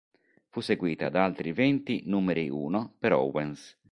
Fu 0.49 0.61
seguita 0.61 1.09
da 1.09 1.23
altri 1.23 1.51
venti 1.51 2.01
"numeri 2.07 2.49
uno" 2.49 2.95
per 2.97 3.13
Owens. 3.13 3.77